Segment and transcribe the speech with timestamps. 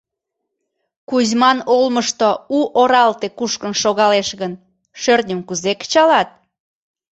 [1.09, 4.53] Кузьман олмышто у оралте кушкын шогалеш гын,
[5.01, 6.29] шӧртньым кузе кычалат?